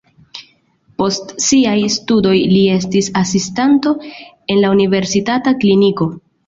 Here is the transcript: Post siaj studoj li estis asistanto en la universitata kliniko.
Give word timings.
Post 1.01 1.33
siaj 1.49 1.75
studoj 1.97 2.33
li 2.55 2.63
estis 2.79 3.13
asistanto 3.25 3.95
en 4.09 4.67
la 4.67 4.77
universitata 4.81 5.59
kliniko. 5.63 6.15